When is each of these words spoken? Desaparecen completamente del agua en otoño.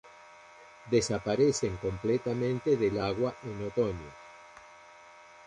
Desaparecen 0.89 1.77
completamente 1.77 2.75
del 2.75 2.99
agua 2.99 3.35
en 3.43 3.67
otoño. 3.67 4.11